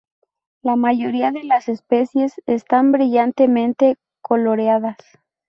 La 0.63 0.75
mayoría 0.77 1.29
de 1.29 1.43
las 1.43 1.69
especies 1.69 2.33
están 2.47 2.91
brillantemente 2.91 3.97
coloreadas. 4.21 4.97